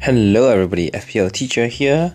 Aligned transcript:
Hello, 0.00 0.50
everybody. 0.50 0.90
FPL 0.90 1.32
teacher 1.32 1.66
here, 1.66 2.14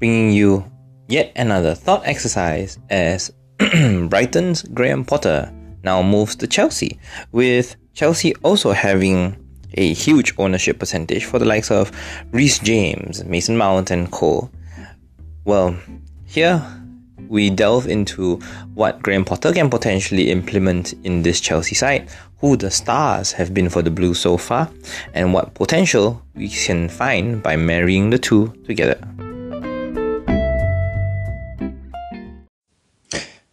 bringing 0.00 0.32
you 0.32 0.64
yet 1.06 1.30
another 1.36 1.76
thought 1.76 2.02
exercise 2.04 2.80
as 2.90 3.32
Brighton's 4.08 4.62
Graham 4.62 5.04
Potter 5.04 5.52
now 5.84 6.02
moves 6.02 6.34
to 6.36 6.48
Chelsea, 6.48 6.98
with 7.30 7.76
Chelsea 7.92 8.34
also 8.42 8.72
having 8.72 9.36
a 9.74 9.94
huge 9.94 10.34
ownership 10.36 10.80
percentage 10.80 11.24
for 11.24 11.38
the 11.38 11.44
likes 11.44 11.70
of 11.70 11.92
Reece 12.32 12.58
James, 12.58 13.22
Mason 13.24 13.56
Mount, 13.56 13.92
and 13.92 14.10
Cole. 14.10 14.50
Well, 15.44 15.78
here 16.24 16.60
we 17.28 17.50
delve 17.50 17.86
into 17.86 18.36
what 18.74 19.02
Graham 19.02 19.24
Potter 19.24 19.52
can 19.52 19.70
potentially 19.70 20.30
implement 20.30 20.94
in 21.04 21.22
this 21.22 21.40
Chelsea 21.40 21.74
side, 21.74 22.08
who 22.38 22.56
the 22.56 22.70
stars 22.70 23.32
have 23.32 23.54
been 23.54 23.68
for 23.68 23.82
the 23.82 23.90
Blues 23.90 24.18
so 24.18 24.36
far, 24.36 24.70
and 25.14 25.32
what 25.32 25.54
potential 25.54 26.22
we 26.34 26.48
can 26.48 26.88
find 26.88 27.42
by 27.42 27.56
marrying 27.56 28.10
the 28.10 28.18
two 28.18 28.52
together. 28.66 28.98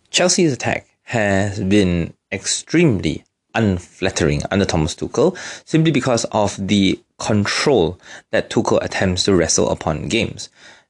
Chelsea's 0.09 0.53
attack 0.53 0.87
has 1.03 1.59
been 1.61 2.13
extremely 2.31 3.23
unflattering 3.55 4.41
under 4.51 4.65
Thomas 4.65 4.95
Tuchel 4.95 5.37
simply 5.65 5.91
because 5.91 6.25
of 6.25 6.55
the 6.67 6.99
control 7.17 7.99
that 8.31 8.49
Tuchel 8.49 8.83
attempts 8.83 9.23
to 9.23 9.35
wrestle 9.35 9.69
upon 9.69 10.07
games. 10.07 10.49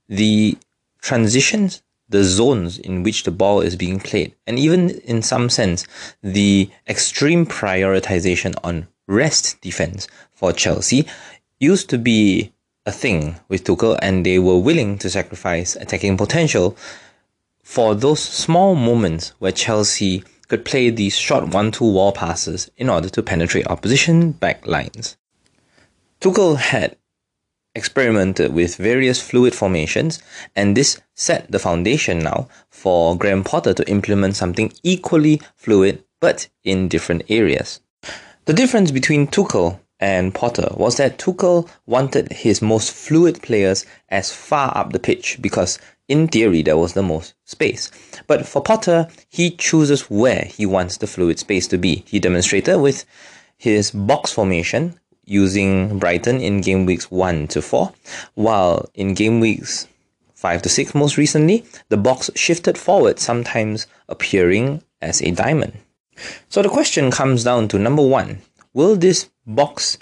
The 0.10 0.58
transitions 1.02 1.82
the 2.12 2.24
zones 2.24 2.78
in 2.78 3.04
which 3.04 3.24
the 3.24 3.32
ball 3.32 3.62
is 3.62 3.76
being 3.76 4.00
played, 4.00 4.36
and 4.46 4.60
even 4.60 4.92
in 5.02 5.22
some 5.22 5.50
sense, 5.50 5.86
the 6.22 6.70
extreme 6.88 7.46
prioritization 7.46 8.54
on 8.64 8.88
rest 9.08 9.60
defense 9.62 10.08
for 10.34 10.54
Chelsea 10.54 11.08
used 11.60 11.90
to 11.90 11.98
be 11.98 12.54
a 12.85 12.91
thing 12.91 13.40
with 13.48 13.63
Tuchel, 13.63 13.98
and 14.02 14.26
they 14.26 14.40
were 14.40 14.58
willing 14.58 14.98
to 15.00 15.10
sacrifice 15.10 15.76
attacking 15.76 16.18
potential 16.18 16.76
for 17.63 17.96
those 17.96 18.20
small 18.20 18.76
moments 18.76 19.30
where 19.40 19.52
Chelsea 19.52 20.24
could 20.48 20.66
play 20.66 20.90
these 20.90 21.18
short 21.18 21.48
one-two 21.48 21.90
wall 21.90 22.12
passes 22.12 22.70
in 22.76 22.90
order 22.90 23.07
to 23.10 23.24
penetrate 23.24 23.68
opposition 23.68 24.32
back 24.32 24.68
lines. 24.68 25.16
Tuchel 26.20 26.57
had 26.57 26.98
experimented 27.76 28.54
with 28.54 28.76
various 28.76 29.22
fluid 29.22 29.55
formations, 29.55 30.22
and 30.55 30.76
this 30.76 31.02
set 31.16 31.52
the 31.52 31.60
foundation 31.60 32.20
now 32.20 32.48
for 32.70 33.18
Graham 33.18 33.44
Potter 33.44 33.74
to 33.74 33.90
implement 33.90 34.36
something 34.36 34.72
equally 34.84 35.41
fluid 35.55 36.04
but 36.20 36.48
in 36.63 36.88
different 36.88 37.24
areas. 37.30 37.80
The 38.46 38.54
difference 38.54 38.91
between 38.91 39.28
Tuchel 39.28 39.80
and 40.00 40.34
Potter 40.34 40.70
was 40.76 40.98
that 40.98 41.20
Tuchel 41.20 41.70
wanted 41.86 42.32
his 42.32 42.62
most 42.62 42.91
fluid 42.91 43.41
players 43.41 43.85
as 44.10 44.32
far 44.32 44.76
up 44.76 44.91
the 44.91 45.00
pitch 45.00 45.38
because 45.41 45.78
in 46.08 46.28
theory 46.28 46.63
there 46.63 46.78
was 46.78 46.94
the 46.94 47.04
most 47.04 47.35
space. 47.46 47.91
But 48.28 48.46
for 48.48 48.62
Potter, 48.62 49.08
he 49.30 49.52
chooses 49.52 50.10
where 50.10 50.46
he 50.46 50.66
wants 50.66 50.98
the 50.98 51.08
fluid 51.08 51.40
space 51.40 51.68
to 51.68 51.78
be. 51.78 52.04
He 52.08 52.20
demonstrated 52.20 52.82
with 52.82 53.06
his 53.58 53.91
box 53.91 54.34
formation 54.34 55.00
using 55.32 55.98
Brighton 55.98 56.41
in 56.41 56.62
game 56.62 56.85
weeks 56.85 57.10
1 57.10 57.48
to 57.48 57.62
4, 57.62 57.93
while 58.35 58.90
in 58.93 59.13
game 59.13 59.40
weeks 59.40 59.88
5 60.35 60.62
to 60.63 60.70
6 60.70 60.93
most 60.93 61.18
recently, 61.18 61.63
the 61.90 61.98
box 61.98 62.29
shifted 62.35 62.77
forward, 62.77 63.20
sometimes 63.20 63.88
appearing 64.09 64.84
as 65.01 65.22
a 65.22 65.31
diamond. 65.31 65.73
So 66.50 66.62
the 66.62 66.69
question 66.69 67.12
comes 67.12 67.44
down 67.44 67.69
to 67.69 67.79
number 67.79 68.06
1, 68.06 68.40
will 68.73 68.96
this 68.96 69.29
box 69.47 69.97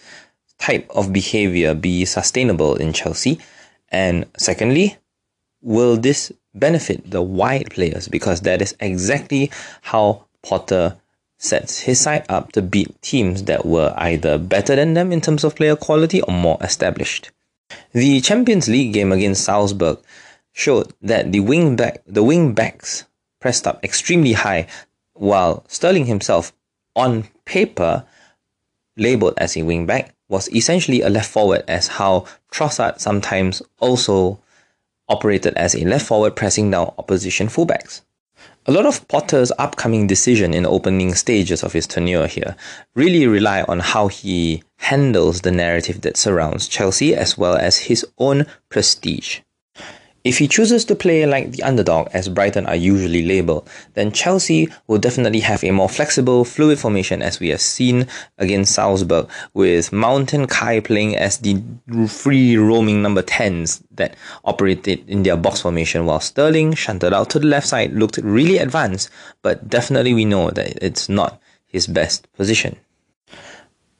type 0.58 0.90
of 0.90 1.14
behavior 1.14 1.74
be 1.74 2.06
sustainable 2.06 2.76
in 2.76 2.92
Chelsea? 2.92 3.40
And 3.90 4.26
secondly, 4.38 4.98
will 5.62 5.96
this 5.98 6.32
benefit 6.56 7.10
the 7.10 7.22
wide 7.22 7.70
players 7.70 8.08
because 8.08 8.42
that 8.42 8.62
is 8.62 8.76
exactly 8.80 9.52
how 9.82 10.26
Potter 10.42 10.98
sets 11.40 11.80
his 11.80 12.00
side 12.00 12.26
up 12.30 12.52
to 12.52 12.62
beat 12.62 13.02
teams 13.02 13.46
that 13.46 13.66
were 13.66 13.94
either 13.98 14.38
better 14.38 14.76
than 14.76 14.94
them 14.94 15.12
in 15.12 15.22
terms 15.22 15.44
of 15.44 15.56
player 15.56 15.76
quality 15.76 16.22
or 16.22 16.34
more 16.34 16.58
established. 16.62 17.32
The 17.94 18.22
Champions 18.22 18.68
League 18.68 18.94
game 18.94 19.12
against 19.12 19.46
Salzburg 19.46 20.00
showed 20.52 20.94
that 21.02 21.32
the 21.32 21.40
wing 21.40 21.76
back 21.76 22.02
the 22.06 22.24
wing 22.24 22.54
backs 22.54 23.06
pressed 23.40 23.66
up 23.66 23.84
extremely 23.84 24.34
high 24.34 24.68
while 25.14 25.64
Sterling 25.68 26.06
himself 26.06 26.52
on 26.96 27.24
paper 27.46 28.06
labeled 28.98 29.36
as 29.38 29.56
a 29.56 29.64
wing 29.64 29.86
back 29.86 30.14
was 30.28 30.50
essentially 30.54 31.02
a 31.02 31.10
left 31.10 31.30
forward 31.30 31.64
as 31.68 31.88
how 31.88 32.26
Trossard 32.52 33.00
sometimes 33.00 33.62
also 33.80 34.40
operated 35.08 35.54
as 35.56 35.74
a 35.74 35.86
left 35.86 36.06
forward 36.06 36.36
pressing 36.36 36.70
down 36.70 36.94
opposition 36.98 37.48
fullbacks. 37.48 38.02
A 38.70 38.72
lot 38.72 38.86
of 38.86 39.08
Potter's 39.08 39.52
upcoming 39.58 40.06
decision 40.06 40.54
in 40.54 40.62
the 40.62 40.70
opening 40.70 41.16
stages 41.16 41.64
of 41.64 41.74
his 41.74 41.88
tenure 41.88 42.28
here 42.28 42.56
really 42.94 43.26
rely 43.26 43.64
on 43.64 43.80
how 43.80 44.10
he 44.10 44.62
handles 44.78 45.42
the 45.42 45.50
narrative 45.50 46.02
that 46.02 46.18
surrounds 46.18 46.68
Chelsea 46.68 47.16
as 47.16 47.36
well 47.36 47.56
as 47.56 47.90
his 47.90 48.06
own 48.20 48.46
prestige. 48.70 49.40
If 50.24 50.38
he 50.40 50.50
chooses 50.50 50.84
to 50.86 50.96
play 50.96 51.26
like 51.26 51.52
the 51.52 51.64
underdog, 51.64 52.10
as 52.12 52.28
Brighton 52.28 52.66
are 52.66 52.76
usually 52.76 53.26
labelled, 53.26 53.70
then 53.94 54.12
Chelsea 54.12 54.68
will 54.88 54.98
definitely 54.98 55.40
have 55.40 55.64
a 55.64 55.72
more 55.72 55.88
flexible, 55.88 56.44
fluid 56.44 56.78
formation 56.78 57.22
as 57.22 57.40
we 57.40 57.50
have 57.50 57.62
seen 57.62 58.06
against 58.38 58.76
Salzburg, 58.76 59.30
with 59.54 59.94
Mount 59.94 60.34
and 60.34 60.50
Kai 60.50 60.82
playing 60.82 61.16
as 61.16 61.38
the 61.38 61.62
free 62.08 62.58
roaming 62.58 63.02
number 63.02 63.24
10s 63.24 63.82
that 63.92 64.16
operated 64.44 65.08
in 65.08 65.24
their 65.24 65.38
box 65.38 65.62
formation, 65.62 66.06
while 66.06 66.20
Sterling, 66.20 66.74
shunted 66.74 67.14
out 67.14 67.30
to 67.30 67.40
the 67.40 67.48
left 67.48 67.68
side, 67.68 67.94
looked 67.94 68.18
really 68.18 68.58
advanced, 68.58 69.10
but 69.42 69.70
definitely 69.70 70.14
we 70.14 70.26
know 70.26 70.52
that 70.52 70.84
it's 70.84 71.08
not 71.08 71.42
his 71.66 71.88
best 71.88 72.32
position. 72.34 72.76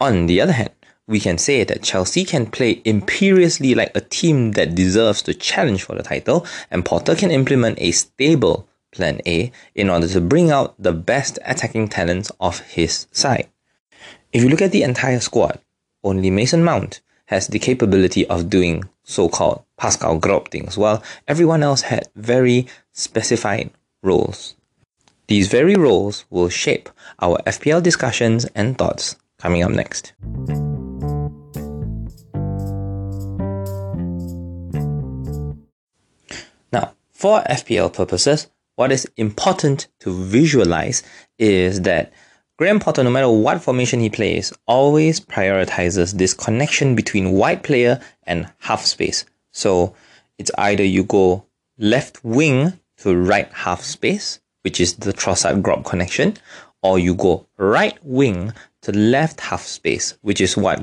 On 0.02 0.26
the 0.26 0.42
other 0.42 0.54
hand, 0.54 0.72
we 1.10 1.20
can 1.20 1.40
say 1.40 1.64
that 1.64 1.82
Chelsea 1.82 2.24
can 2.24 2.46
play 2.46 2.82
imperiously 2.86 3.74
like 3.74 3.92
a 3.96 4.02
team 4.02 4.52
that 4.52 4.76
deserves 4.76 5.24
to 5.24 5.34
challenge 5.34 5.84
for 5.84 5.96
the 5.96 6.04
title, 6.04 6.46
and 6.70 6.86
Potter 6.86 7.16
can 7.16 7.32
implement 7.32 7.82
a 7.82 7.92
stable 7.92 8.70
plan 8.92 9.20
A 9.26 9.52
in 9.74 9.90
order 9.90 10.08
to 10.08 10.22
bring 10.22 10.52
out 10.52 10.76
the 10.78 10.94
best 10.94 11.40
attacking 11.44 11.88
talents 11.88 12.32
of 12.40 12.60
his 12.60 13.08
side. 13.12 13.50
If 14.32 14.44
you 14.44 14.50
look 14.50 14.62
at 14.62 14.72
the 14.72 14.84
entire 14.84 15.20
squad, 15.20 15.60
only 16.04 16.30
Mason 16.30 16.64
Mount 16.64 17.02
has 17.26 17.48
the 17.48 17.60
capability 17.60 18.28
of 18.28 18.50
doing 18.50 18.84
so-called 19.04 19.64
Pascal 19.78 20.20
Gross 20.20 20.46
things, 20.52 20.78
while 20.78 21.04
everyone 21.28 21.64
else 21.64 21.82
had 21.82 22.08
very 22.16 22.68
specified 22.94 23.72
roles. 24.04 24.56
These 25.28 25.48
very 25.48 25.76
roles 25.76 26.26
will 26.30 26.50
shape 26.50 26.90
our 27.20 27.40
FPL 27.48 27.82
discussions 27.82 28.46
and 28.54 28.78
thoughts 28.78 29.16
coming 29.40 29.64
up 29.64 29.72
next. 29.72 30.14
For 37.20 37.42
FPL 37.42 37.92
purposes, 37.92 38.48
what 38.78 38.94
is 38.94 39.06
important 39.18 39.90
to 40.00 40.14
visualize 40.14 41.04
is 41.38 41.82
that 41.82 42.14
Graham 42.56 42.80
Potter, 42.80 43.04
no 43.04 43.10
matter 43.10 43.30
what 43.30 43.62
formation 43.62 44.00
he 44.00 44.10
plays, 44.10 44.54
always 44.68 45.20
prioritizes 45.20 46.14
this 46.14 46.34
connection 46.34 46.96
between 46.96 47.34
wide 47.34 47.62
player 47.62 48.00
and 48.24 48.50
half 48.60 48.86
space. 48.86 49.26
So 49.52 49.94
it's 50.38 50.50
either 50.58 50.86
you 50.86 51.04
go 51.04 51.44
left 51.78 52.24
wing 52.24 52.80
to 53.00 53.14
right 53.14 53.52
half 53.52 53.84
space, 53.84 54.40
which 54.62 54.80
is 54.80 54.94
the 54.96 55.12
Trossard 55.12 55.62
Gross 55.62 55.86
connection, 55.86 56.38
or 56.82 57.00
you 57.00 57.16
go 57.16 57.48
right 57.58 58.00
wing 58.02 58.54
to 58.84 58.94
left 58.94 59.42
half 59.42 59.64
space, 59.64 60.18
which 60.22 60.40
is 60.40 60.56
what 60.56 60.82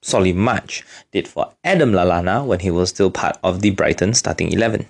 Solly 0.00 0.32
March 0.32 0.82
did 1.10 1.28
for 1.28 1.52
Adam 1.62 1.92
Lallana 1.92 2.42
when 2.46 2.60
he 2.60 2.70
was 2.70 2.88
still 2.88 3.10
part 3.10 3.36
of 3.44 3.60
the 3.60 3.68
Brighton 3.68 4.14
starting 4.14 4.50
11. 4.50 4.86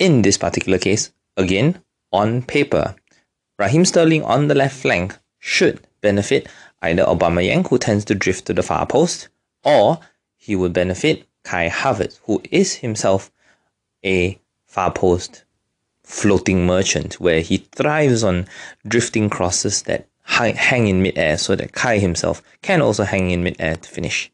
In 0.00 0.22
this 0.22 0.38
particular 0.38 0.78
case, 0.78 1.12
again, 1.36 1.82
on 2.10 2.40
paper, 2.40 2.96
Raheem 3.58 3.84
Sterling 3.84 4.24
on 4.24 4.48
the 4.48 4.54
left 4.54 4.74
flank 4.80 5.14
should 5.38 5.86
benefit 6.00 6.48
either 6.80 7.04
Aubameyang, 7.04 7.68
who 7.68 7.76
tends 7.76 8.06
to 8.06 8.14
drift 8.14 8.46
to 8.46 8.54
the 8.54 8.62
far 8.62 8.86
post, 8.86 9.28
or 9.62 10.00
he 10.38 10.56
would 10.56 10.72
benefit 10.72 11.26
Kai 11.44 11.68
Havertz, 11.68 12.18
who 12.24 12.40
is 12.50 12.76
himself 12.76 13.30
a 14.02 14.40
far 14.64 14.90
post 14.90 15.44
floating 16.02 16.64
merchant, 16.64 17.20
where 17.20 17.42
he 17.42 17.58
thrives 17.58 18.24
on 18.24 18.46
drifting 18.88 19.28
crosses 19.28 19.82
that 19.82 20.06
hang 20.24 20.86
in 20.86 21.02
midair 21.02 21.36
so 21.36 21.54
that 21.54 21.72
Kai 21.72 21.98
himself 21.98 22.42
can 22.62 22.80
also 22.80 23.04
hang 23.04 23.30
in 23.30 23.42
midair 23.42 23.76
to 23.76 23.88
finish. 23.90 24.32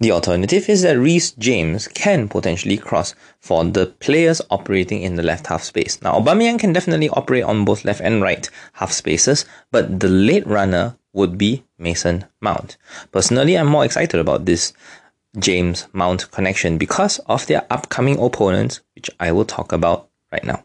The 0.00 0.12
alternative 0.12 0.68
is 0.68 0.82
that 0.82 0.98
Reece 0.98 1.32
James 1.32 1.88
can 1.88 2.28
potentially 2.28 2.76
cross 2.76 3.14
for 3.40 3.64
the 3.64 3.86
players 3.86 4.40
operating 4.50 5.02
in 5.02 5.16
the 5.16 5.22
left 5.22 5.46
half 5.46 5.62
space. 5.62 6.00
Now, 6.02 6.18
Aubameyang 6.18 6.58
can 6.58 6.72
definitely 6.72 7.08
operate 7.10 7.44
on 7.44 7.64
both 7.64 7.84
left 7.84 8.00
and 8.00 8.22
right 8.22 8.48
half 8.74 8.92
spaces, 8.92 9.44
but 9.70 10.00
the 10.00 10.08
late 10.08 10.46
runner 10.46 10.96
would 11.12 11.36
be 11.36 11.64
Mason 11.78 12.24
Mount. 12.40 12.76
Personally, 13.10 13.56
I'm 13.56 13.68
more 13.68 13.84
excited 13.84 14.18
about 14.18 14.44
this 14.44 14.72
James 15.38 15.86
Mount 15.92 16.30
connection 16.30 16.78
because 16.78 17.18
of 17.20 17.46
their 17.46 17.66
upcoming 17.70 18.18
opponents, 18.18 18.80
which 18.94 19.10
I 19.18 19.32
will 19.32 19.44
talk 19.44 19.72
about 19.72 20.08
right 20.30 20.44
now. 20.44 20.64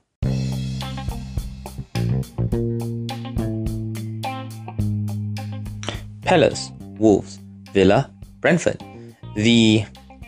Palace, 6.24 6.72
Wolves, 7.00 7.40
Villa, 7.72 8.12
Brentford. 8.42 8.84
The 9.38 9.86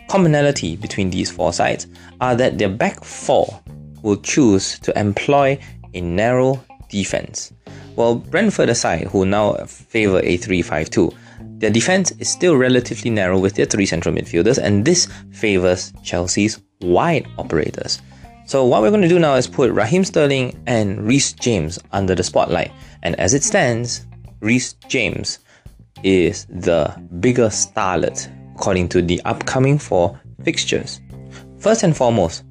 commonality 0.08 0.76
between 0.76 1.10
these 1.10 1.32
four 1.32 1.52
sides 1.52 1.88
are 2.20 2.36
that 2.36 2.58
their 2.58 2.68
back 2.68 3.02
four 3.02 3.60
will 4.02 4.18
choose 4.18 4.78
to 4.78 4.96
employ 4.96 5.58
a 5.94 6.00
narrow 6.00 6.62
defense. 6.88 7.52
While 7.96 8.14
Brentford 8.14 8.68
aside, 8.68 9.08
who 9.08 9.26
now 9.26 9.54
favour 9.66 10.20
a 10.22 10.36
3 10.36 10.62
5 10.62 10.90
2, 10.90 11.12
their 11.58 11.70
defense 11.70 12.12
is 12.20 12.28
still 12.28 12.54
relatively 12.54 13.10
narrow 13.10 13.36
with 13.36 13.56
their 13.56 13.66
three 13.66 13.84
central 13.84 14.14
midfielders, 14.14 14.58
and 14.58 14.84
this 14.84 15.08
favours 15.32 15.92
Chelsea's 16.04 16.62
wide 16.80 17.26
operators. 17.36 18.00
So, 18.46 18.64
what 18.64 18.80
we're 18.80 18.90
going 18.90 19.02
to 19.02 19.08
do 19.08 19.18
now 19.18 19.34
is 19.34 19.48
put 19.48 19.72
Raheem 19.72 20.04
Sterling 20.04 20.62
and 20.68 21.04
Reece 21.04 21.32
James 21.32 21.80
under 21.90 22.14
the 22.14 22.22
spotlight. 22.22 22.70
And 23.02 23.18
as 23.18 23.34
it 23.34 23.42
stands, 23.42 24.06
Reece 24.38 24.74
James 24.86 25.40
is 26.04 26.46
the 26.46 26.94
bigger 27.18 27.48
starlet 27.48 28.28
according 28.60 28.86
to 28.90 29.00
the 29.00 29.18
upcoming 29.24 29.78
four 29.78 30.20
fixtures. 30.44 31.00
First 31.58 31.82
and 31.82 31.96
foremost, 31.96 32.44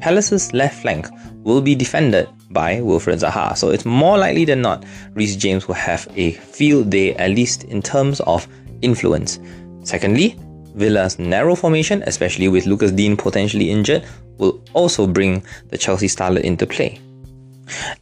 Palace's 0.00 0.54
left 0.54 0.80
flank 0.80 1.06
will 1.44 1.60
be 1.60 1.74
defended 1.74 2.28
by 2.48 2.80
Wilfried 2.80 3.20
Zaha, 3.20 3.54
so 3.54 3.68
it's 3.68 3.84
more 3.84 4.16
likely 4.16 4.46
than 4.46 4.62
not 4.62 4.86
Reece 5.12 5.36
James 5.36 5.68
will 5.68 5.74
have 5.74 6.08
a 6.16 6.32
field 6.32 6.88
day, 6.88 7.14
at 7.16 7.32
least 7.32 7.64
in 7.64 7.82
terms 7.82 8.20
of 8.20 8.48
influence. 8.80 9.38
Secondly, 9.84 10.38
Villa's 10.74 11.18
narrow 11.18 11.54
formation, 11.54 12.02
especially 12.06 12.48
with 12.48 12.64
Lucas 12.64 12.92
Digne 12.92 13.16
potentially 13.16 13.70
injured, 13.70 14.04
will 14.38 14.64
also 14.72 15.06
bring 15.06 15.44
the 15.68 15.76
Chelsea 15.76 16.08
starlet 16.08 16.40
into 16.40 16.66
play. 16.66 16.98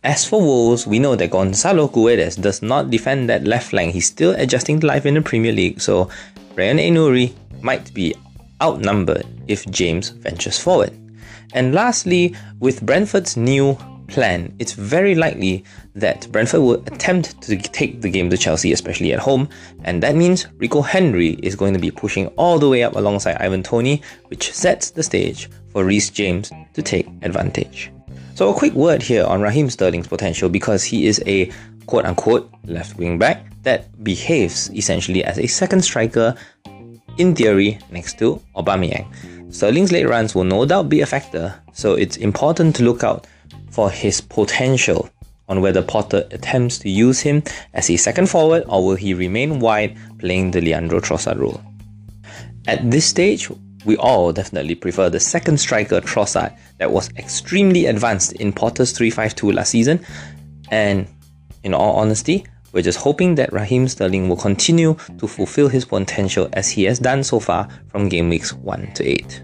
As 0.05 0.25
for 0.25 0.41
Wolves, 0.41 0.87
we 0.87 1.01
know 1.01 1.17
that 1.17 1.31
Gonzalo 1.31 1.89
Guedes 1.89 2.41
does 2.41 2.63
not 2.63 2.91
defend 2.91 3.29
that 3.29 3.45
left 3.45 3.71
flank. 3.71 3.95
He's 3.95 4.07
still 4.07 4.35
adjusting 4.39 4.79
to 4.81 4.87
life 4.87 5.07
in 5.07 5.15
the 5.15 5.23
Premier 5.23 5.53
League, 5.53 5.81
so 5.81 6.09
Rayan 6.55 6.83
Aït-Nouri 6.83 7.33
might 7.63 7.93
be 7.95 8.15
outnumbered 8.63 9.27
if 9.47 9.67
James 9.67 10.11
ventures 10.11 10.59
forward. 10.59 10.93
And 11.55 11.75
lastly, 11.75 12.35
with 12.61 12.85
Brentford's 12.85 13.37
new 13.37 13.79
plan, 14.09 14.55
it's 14.59 14.73
very 14.73 15.15
likely 15.15 15.65
that 15.95 16.31
Brentford 16.33 16.61
will 16.61 16.83
attempt 16.87 17.41
to 17.43 17.57
take 17.57 18.01
the 18.01 18.11
game 18.11 18.31
to 18.31 18.37
Chelsea, 18.37 18.73
especially 18.73 19.13
at 19.13 19.19
home, 19.19 19.49
and 19.85 20.03
that 20.03 20.17
means 20.17 20.47
Rico 20.57 20.83
Henry 20.83 21.31
is 21.43 21.55
going 21.55 21.75
to 21.75 21.79
be 21.79 21.91
pushing 21.91 22.27
all 22.37 22.59
the 22.59 22.69
way 22.69 22.83
up 22.83 22.97
alongside 22.97 23.37
Ivan 23.37 23.63
Toney, 23.63 24.03
which 24.29 24.53
sets 24.53 24.91
the 24.91 25.03
stage 25.03 25.49
for 25.71 25.85
Reece 25.85 26.11
James 26.11 26.51
to 26.75 26.83
take 26.83 27.07
advantage. 27.23 27.93
So, 28.35 28.51
a 28.51 28.55
quick 28.55 28.73
word 28.73 29.03
here 29.03 29.25
on 29.25 29.43
Raheem 29.43 29.69
Sterling's 29.69 30.07
potential 30.07 30.49
because 30.49 30.85
he 30.85 31.07
is 31.07 31.23
a 31.27 31.51
quote 31.87 32.05
unquote 32.05 32.51
left 32.65 32.97
wing 32.99 33.19
back 33.19 33.45
that 33.63 34.03
behaves 34.05 34.71
essentially 34.73 35.25
as 35.25 35.39
a 35.39 35.47
second 35.47 35.83
striker 35.83 36.35
in 37.19 37.35
theory 37.35 37.79
next 37.91 38.19
to 38.19 38.41
Aubameyang. 38.57 39.07
Sterling's 39.53 39.93
late 39.93 40.09
runs 40.09 40.35
will 40.35 40.45
no 40.45 40.65
doubt 40.65 40.89
be 40.89 41.01
a 41.01 41.07
factor, 41.07 41.55
so 41.73 41.95
it's 41.95 42.17
important 42.17 42.77
to 42.77 42.85
look 42.85 43.03
out 43.03 43.27
for 43.71 43.91
his 43.91 44.21
potential 44.21 45.09
on 45.49 45.61
whether 45.61 45.83
Potter 45.83 46.27
attempts 46.31 46.79
to 46.79 46.91
use 46.91 47.21
him 47.21 47.43
as 47.75 47.89
a 47.91 47.97
second 47.97 48.29
forward 48.29 48.65
or 48.69 48.85
will 48.85 48.97
he 48.97 49.15
remain 49.15 49.61
wide 49.61 49.97
playing 50.19 50.51
the 50.51 50.61
Leandro 50.61 51.01
Trossard 51.01 51.39
role. 51.39 51.61
At 52.67 52.91
this 52.91 53.07
stage, 53.07 53.51
we 53.85 53.97
all 53.97 54.33
definitely 54.33 54.75
prefer 54.75 55.09
the 55.09 55.21
second 55.21 55.59
striker 55.59 56.01
Trossard 56.01 56.55
that 56.79 56.91
was 56.91 57.09
extremely 57.17 57.87
advanced 57.87 58.33
in 58.33 58.53
Potter's 58.53 58.93
3-5-2 58.93 59.55
last 59.55 59.71
season 59.71 60.05
and 60.71 61.09
in 61.63 61.73
all 61.73 61.97
honesty, 61.97 62.45
we're 62.79 62.83
just 62.83 63.01
hoping 63.01 63.35
that 63.35 63.53
Raheem 63.53 63.89
Sterling 63.89 64.29
will 64.29 64.37
continue 64.37 64.95
to 65.19 65.27
fulfill 65.27 65.67
his 65.67 65.85
potential 65.85 66.49
as 66.53 66.71
he 66.71 66.85
has 66.85 67.01
done 67.01 67.25
so 67.25 67.41
far 67.41 67.69
from 67.89 68.09
game 68.09 68.29
weeks 68.29 68.53
1 68.53 68.93
to 68.95 69.05
8. 69.05 69.43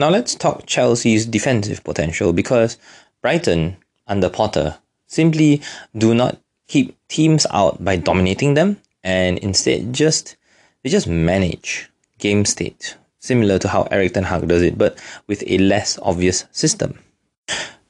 Now 0.00 0.08
let's 0.08 0.34
talk 0.34 0.66
Chelsea's 0.66 1.24
defensive 1.24 1.84
potential 1.84 2.32
because 2.32 2.76
Brighton 3.22 3.76
under 4.08 4.28
Potter 4.28 4.76
simply 5.06 5.62
do 5.96 6.14
not 6.14 6.40
keep 6.66 6.98
teams 7.06 7.46
out 7.52 7.84
by 7.84 7.94
dominating 7.94 8.54
them 8.54 8.78
and 9.04 9.38
instead 9.38 9.92
just 9.92 10.36
they 10.82 10.90
just 10.90 11.06
manage 11.06 11.88
game 12.18 12.44
state 12.44 12.96
similar 13.20 13.58
to 13.60 13.68
how 13.68 13.82
Erik 13.84 14.14
Ten 14.14 14.24
Hag 14.24 14.48
does 14.48 14.62
it 14.62 14.76
but 14.76 14.98
with 15.28 15.44
a 15.46 15.58
less 15.58 15.98
obvious 16.02 16.46
system. 16.50 16.98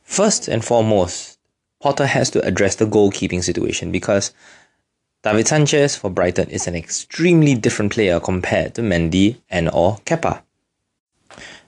First 0.02 0.48
and 0.48 0.64
foremost, 0.64 1.38
Potter 1.80 2.06
has 2.06 2.30
to 2.30 2.44
address 2.44 2.74
the 2.74 2.84
goalkeeping 2.84 3.42
situation 3.42 3.90
because 3.90 4.34
David 5.22 5.48
Sanchez 5.48 5.96
for 5.96 6.10
Brighton 6.10 6.50
is 6.50 6.66
an 6.66 6.74
extremely 6.74 7.54
different 7.54 7.92
player 7.92 8.20
compared 8.20 8.74
to 8.74 8.82
Mendy 8.82 9.36
and 9.48 9.70
or 9.72 9.98
Kepa. 10.04 10.42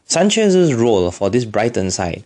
Sanchez's 0.04 0.74
role 0.74 1.10
for 1.10 1.30
this 1.30 1.44
Brighton 1.44 1.90
side 1.90 2.24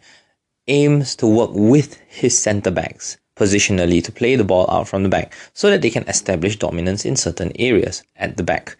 aims 0.66 1.14
to 1.16 1.26
work 1.26 1.50
with 1.52 1.96
his 2.08 2.36
centre 2.36 2.70
backs 2.70 3.18
positionally 3.36 4.02
to 4.02 4.10
play 4.10 4.34
the 4.34 4.44
ball 4.44 4.68
out 4.70 4.88
from 4.88 5.02
the 5.02 5.08
back 5.08 5.34
so 5.52 5.68
that 5.68 5.82
they 5.82 5.90
can 5.90 6.08
establish 6.08 6.58
dominance 6.58 7.04
in 7.04 7.14
certain 7.14 7.52
areas 7.58 8.02
at 8.16 8.36
the 8.36 8.42
back. 8.42 8.76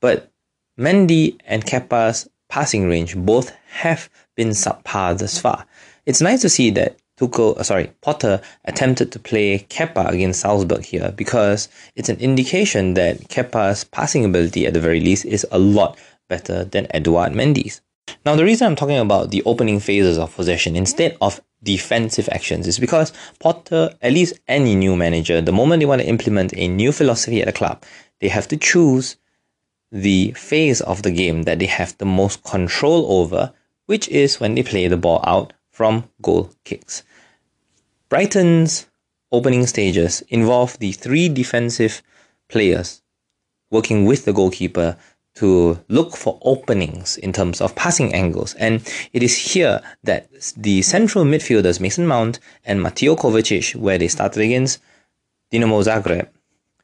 But 0.00 0.31
Mendy 0.78 1.38
and 1.44 1.64
Kepa's 1.64 2.28
passing 2.48 2.88
range 2.88 3.16
both 3.16 3.52
have 3.68 4.08
been 4.36 4.50
subpar 4.50 5.18
thus 5.18 5.38
far. 5.38 5.66
It's 6.06 6.20
nice 6.20 6.40
to 6.42 6.48
see 6.48 6.70
that 6.70 6.96
Tuchel, 7.20 7.58
uh, 7.58 7.62
sorry, 7.62 7.92
Potter 8.00 8.40
attempted 8.64 9.12
to 9.12 9.18
play 9.18 9.58
Kepa 9.68 10.08
against 10.08 10.40
Salzburg 10.40 10.84
here 10.84 11.12
because 11.14 11.68
it's 11.94 12.08
an 12.08 12.18
indication 12.18 12.94
that 12.94 13.28
Kepa's 13.28 13.84
passing 13.84 14.24
ability 14.24 14.66
at 14.66 14.72
the 14.72 14.80
very 14.80 15.00
least 15.00 15.24
is 15.26 15.46
a 15.52 15.58
lot 15.58 15.98
better 16.28 16.64
than 16.64 16.86
Édouard 16.86 17.34
Mendy's. 17.34 17.82
Now, 18.24 18.34
the 18.34 18.44
reason 18.44 18.66
I'm 18.66 18.76
talking 18.76 18.98
about 18.98 19.30
the 19.30 19.42
opening 19.44 19.78
phases 19.78 20.18
of 20.18 20.34
possession 20.34 20.74
instead 20.74 21.16
of 21.20 21.40
defensive 21.62 22.28
actions 22.32 22.66
is 22.66 22.78
because 22.78 23.12
Potter, 23.38 23.94
at 24.00 24.12
least 24.12 24.40
any 24.48 24.74
new 24.74 24.96
manager, 24.96 25.40
the 25.40 25.52
moment 25.52 25.80
they 25.80 25.86
want 25.86 26.00
to 26.00 26.08
implement 26.08 26.54
a 26.56 26.66
new 26.66 26.92
philosophy 26.92 27.42
at 27.42 27.48
a 27.48 27.52
club, 27.52 27.84
they 28.20 28.28
have 28.28 28.48
to 28.48 28.56
choose 28.56 29.16
the 29.92 30.32
phase 30.32 30.80
of 30.80 31.02
the 31.02 31.10
game 31.10 31.42
that 31.42 31.58
they 31.58 31.66
have 31.66 31.96
the 31.98 32.06
most 32.06 32.42
control 32.42 33.20
over, 33.20 33.52
which 33.86 34.08
is 34.08 34.40
when 34.40 34.54
they 34.54 34.62
play 34.62 34.88
the 34.88 34.96
ball 34.96 35.20
out 35.24 35.52
from 35.70 36.08
goal 36.22 36.50
kicks. 36.64 37.02
Brighton's 38.08 38.86
opening 39.30 39.66
stages 39.66 40.22
involve 40.28 40.78
the 40.78 40.92
three 40.92 41.28
defensive 41.28 42.02
players 42.48 43.02
working 43.70 44.04
with 44.04 44.24
the 44.24 44.32
goalkeeper 44.32 44.96
to 45.34 45.78
look 45.88 46.14
for 46.14 46.38
openings 46.42 47.16
in 47.16 47.32
terms 47.32 47.60
of 47.60 47.74
passing 47.74 48.14
angles. 48.14 48.54
And 48.54 48.82
it 49.12 49.22
is 49.22 49.36
here 49.36 49.80
that 50.04 50.28
the 50.56 50.82
central 50.82 51.24
midfielders, 51.24 51.80
Mason 51.80 52.06
Mount 52.06 52.38
and 52.64 52.82
Mateo 52.82 53.16
Kovacic, 53.16 53.74
where 53.74 53.96
they 53.96 54.08
started 54.08 54.42
against 54.42 54.80
Dinamo 55.50 55.82
Zagreb, 55.82 56.28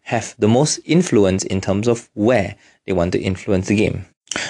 have 0.08 0.34
the 0.38 0.48
most 0.48 0.80
influence 0.86 1.44
in 1.44 1.60
terms 1.60 1.86
of 1.86 2.08
where 2.14 2.56
they 2.86 2.94
want 2.94 3.12
to 3.12 3.20
influence 3.20 3.68
the 3.68 3.76
game. 3.76 4.06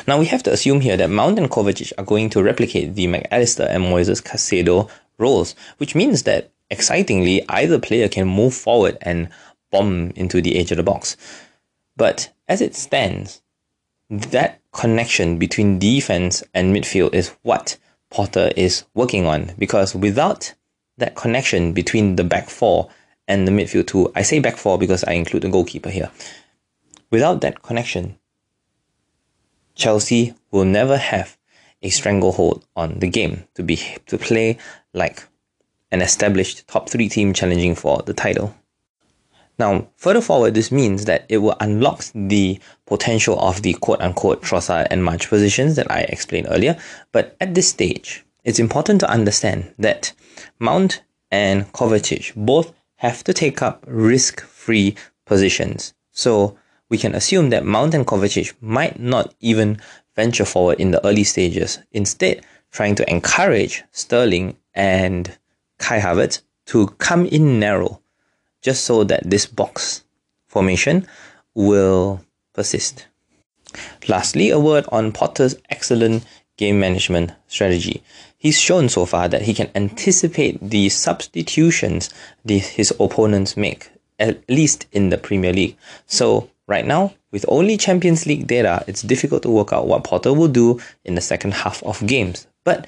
Now 0.07 0.21
we 0.21 0.27
have 0.27 0.45
to 0.45 0.53
assume 0.53 0.81
here 0.81 0.97
that 0.97 1.11
Mount 1.11 1.37
and 1.37 1.51
Kovacic 1.51 1.93
are 1.99 2.05
going 2.05 2.31
to 2.31 2.45
replicate 2.45 2.95
the 2.95 3.09
Mac 3.09 3.27
Allister 3.33 3.65
and 3.65 3.83
Moises 3.83 4.23
Caicedo 4.23 4.89
roles, 5.19 5.57
which 5.79 5.97
means 5.97 6.23
that 6.23 6.53
excitingly 6.71 7.43
either 7.49 7.81
player 7.81 8.09
can 8.09 8.29
move 8.29 8.55
forward 8.55 8.99
and 9.03 9.31
bomb 9.73 10.13
into 10.15 10.41
the 10.41 10.57
edge 10.57 10.71
of 10.71 10.77
the 10.77 10.85
box. 10.85 11.17
But 11.97 12.33
as 12.47 12.61
it 12.61 12.77
stands, 12.77 13.43
that 14.09 14.61
connection 14.73 15.39
between 15.39 15.81
defense 15.81 16.45
and 16.55 16.75
midfield 16.75 17.15
is 17.15 17.35
what 17.43 17.79
Potter 18.11 18.53
is 18.57 18.85
working 18.95 19.27
on 19.27 19.55
because 19.59 19.93
without 19.93 20.55
that 20.99 21.17
connection 21.17 21.73
between 21.73 22.15
the 22.15 22.25
back 22.25 22.49
four 22.49 22.91
and 23.29 23.47
the 23.47 23.53
midfield 23.53 23.87
two, 23.87 24.11
I 24.17 24.23
say 24.23 24.41
back 24.41 24.57
four 24.57 24.79
because 24.79 25.05
I 25.05 25.13
include 25.13 25.43
the 25.43 25.51
goalkeeper 25.51 25.91
here. 25.91 26.11
Without 27.11 27.41
that 27.43 27.63
connection, 27.63 28.19
Chelsea 29.75 30.35
will 30.51 30.65
never 30.65 30.97
have 30.97 31.37
a 31.83 31.91
stranglehold 31.91 32.65
on 32.75 32.99
the 32.99 33.09
game 33.09 33.45
to 33.55 33.63
be 33.63 33.77
to 34.07 34.19
play 34.19 34.59
like 34.93 35.23
an 35.93 36.03
established 36.03 36.67
top 36.67 36.89
three 36.89 37.09
team 37.09 37.33
challenging 37.33 37.75
for 37.75 38.03
the 38.03 38.15
title. 38.15 38.55
Now, 39.59 39.89
further 39.97 40.21
forward, 40.21 40.55
this 40.55 40.71
means 40.71 41.05
that 41.07 41.27
it 41.29 41.39
will 41.39 41.57
unlock 41.61 42.05
the 42.15 42.61
potential 42.87 43.39
of 43.41 43.63
the 43.63 43.75
quote 43.75 44.01
unquote 44.01 44.43
Trossard 44.43 44.87
and 44.91 45.05
March 45.05 45.29
positions 45.29 45.77
that 45.77 45.91
I 45.91 46.01
explained 46.03 46.47
earlier. 46.49 46.77
But 47.13 47.37
at 47.41 47.55
this 47.55 47.69
stage, 47.69 48.25
it's 48.45 48.61
important 48.61 49.01
to 49.01 49.11
understand 49.11 49.75
that 49.79 50.13
Mount 50.59 51.03
and 51.31 51.73
Kovacic 51.73 52.33
both 52.37 52.73
have 52.99 53.25
to 53.25 53.33
take 53.33 53.63
up 53.63 53.85
risk-free 53.89 54.95
positions. 55.25 55.95
So 56.13 56.57
we 56.89 56.99
can 56.99 57.15
assume 57.15 57.51
that 57.51 57.65
Mount 57.65 57.95
and 57.95 58.07
Kovacic 58.07 58.55
might 58.61 58.99
not 59.01 59.35
even 59.41 59.81
venture 60.15 60.45
forward 60.45 60.81
in 60.81 60.91
the 60.91 61.05
early 61.07 61.25
stages, 61.25 61.79
instead 61.93 62.45
trying 62.71 62.95
to 62.97 63.11
encourage 63.11 63.85
Sterling 63.93 64.57
and 64.75 65.37
Kai 65.79 66.01
Havertz 66.01 66.43
to 66.67 66.89
come 66.99 67.25
in 67.27 67.61
narrow, 67.61 68.01
just 68.63 68.85
so 68.85 69.05
that 69.05 69.29
this 69.31 69.47
box 69.47 70.05
formation 70.49 71.07
will 71.55 72.21
persist. 72.53 73.07
Lastly, 74.09 74.51
a 74.51 74.59
word 74.59 74.87
on 74.91 75.13
Potter's 75.13 75.55
excellent 75.71 76.25
game 76.59 76.79
management 76.79 77.33
strategy. 77.47 78.03
He's 78.37 78.61
shown 78.61 78.91
so 78.91 79.07
far 79.07 79.29
that 79.29 79.43
he 79.43 79.55
can 79.55 79.71
anticipate 79.75 80.59
the 80.61 80.91
substitutions 80.91 82.11
the, 82.45 82.59
his 82.59 82.93
opponents 83.01 83.57
make, 83.57 83.91
at 84.19 84.47
least 84.51 84.87
in 84.93 85.09
the 85.09 85.17
Premier 85.17 85.53
League. 85.53 85.77
So, 86.07 86.51
right 86.67 86.85
now, 86.87 87.15
with 87.31 87.45
only 87.49 87.77
Champions 87.77 88.27
League 88.27 88.47
data, 88.47 88.85
it's 88.87 89.03
difficult 89.03 89.43
to 89.45 89.51
work 89.51 89.73
out 89.73 89.87
what 89.87 90.05
Potter 90.05 90.35
will 90.35 90.49
do 90.49 90.81
in 91.05 91.15
the 91.15 91.21
second 91.21 91.55
half 91.55 91.83
of 91.83 92.07
games. 92.07 92.47
But 92.65 92.87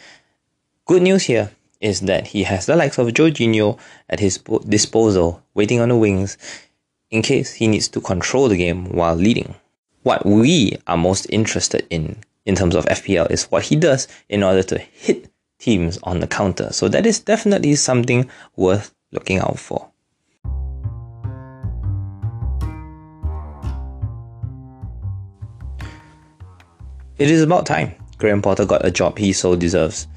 good 0.85 1.03
news 1.03 1.25
here 1.25 1.51
is 1.81 2.01
that 2.03 2.29
he 2.29 2.43
has 2.43 2.67
the 2.67 2.77
likes 2.77 2.99
of 2.99 3.09
Jorginho 3.09 3.79
at 4.09 4.21
his 4.21 4.39
disposal, 4.69 5.43
waiting 5.55 5.81
on 5.81 5.89
the 5.89 5.97
wings 5.97 6.37
in 7.11 7.23
case 7.23 7.55
he 7.55 7.67
needs 7.67 7.89
to 7.89 8.01
control 8.01 8.49
the 8.49 8.57
game 8.57 8.93
while 8.93 9.15
leading. 9.15 9.55
What 10.03 10.25
we 10.25 10.77
are 10.87 10.97
most 10.97 11.27
interested 11.31 11.87
in 11.91 12.23
in 12.51 12.57
terms 12.57 12.75
of 12.75 12.85
FPL 12.87 13.31
is 13.31 13.45
what 13.45 13.63
he 13.63 13.77
does 13.77 14.09
in 14.29 14.43
order 14.43 14.65
to 14.65 14.77
hit 14.77 15.31
teams 15.61 15.99
on 16.03 16.19
the 16.19 16.27
counter. 16.27 16.73
So 16.73 16.89
that 16.89 17.07
is 17.07 17.21
definitely 17.21 17.77
something 17.77 18.29
worth 18.57 18.93
looking 19.13 19.39
out 19.39 19.59
for. 19.59 19.87
It 27.19 27.31
is 27.31 27.43
about 27.43 27.67
time 27.67 27.95
Graham 28.19 28.43
Potter 28.43 28.67
got 28.67 28.85
a 28.85 28.91
job 28.91 29.17
he 29.17 29.33
so 29.33 29.55
deserves. 29.55 30.09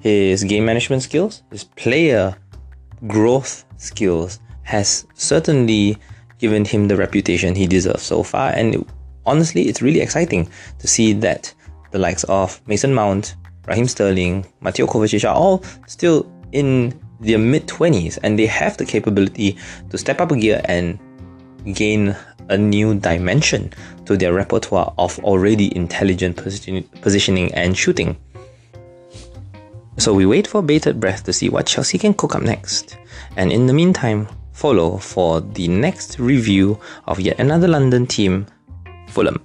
His 0.00 0.42
game 0.42 0.64
management 0.64 1.02
skills, 1.02 1.44
his 1.50 1.64
player 1.64 2.36
growth 3.06 3.64
skills 3.76 4.40
has 4.62 5.06
certainly 5.14 5.98
given 6.38 6.64
him 6.64 6.88
the 6.88 6.96
reputation 6.96 7.54
he 7.54 7.68
deserves 7.68 8.02
so 8.02 8.24
far 8.24 8.50
and 8.50 8.84
honestly 9.24 9.68
it's 9.68 9.82
really 9.82 10.00
exciting 10.00 10.48
to 10.78 10.88
see 10.88 11.12
that 11.12 11.54
the 11.90 11.98
likes 11.98 12.24
of 12.24 12.60
Mason 12.66 12.94
Mount, 12.94 13.34
Raheem 13.66 13.88
Sterling, 13.88 14.46
Mateo 14.60 14.86
Kovacic 14.86 15.28
are 15.28 15.34
all 15.34 15.64
still 15.86 16.30
in 16.52 16.98
their 17.20 17.38
mid 17.38 17.66
20s 17.66 18.18
and 18.22 18.38
they 18.38 18.46
have 18.46 18.76
the 18.76 18.84
capability 18.84 19.56
to 19.90 19.98
step 19.98 20.20
up 20.20 20.30
a 20.30 20.36
gear 20.36 20.60
and 20.66 20.98
gain 21.74 22.14
a 22.48 22.56
new 22.56 22.94
dimension 22.94 23.72
to 24.04 24.16
their 24.16 24.32
repertoire 24.32 24.92
of 24.98 25.18
already 25.20 25.74
intelligent 25.76 26.36
position- 26.36 26.84
positioning 27.00 27.52
and 27.54 27.76
shooting. 27.76 28.16
So 29.98 30.12
we 30.12 30.26
wait 30.26 30.46
for 30.46 30.62
bated 30.62 31.00
breath 31.00 31.24
to 31.24 31.32
see 31.32 31.48
what 31.48 31.66
Chelsea 31.66 31.98
can 31.98 32.14
cook 32.14 32.34
up 32.34 32.42
next. 32.42 32.98
And 33.36 33.50
in 33.50 33.66
the 33.66 33.72
meantime, 33.72 34.28
follow 34.52 34.98
for 34.98 35.40
the 35.40 35.68
next 35.68 36.18
review 36.18 36.78
of 37.06 37.18
yet 37.18 37.40
another 37.40 37.66
London 37.66 38.06
team, 38.06 38.46
Fulham. 39.08 39.42